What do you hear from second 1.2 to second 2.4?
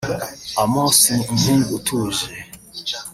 umuhungu utuje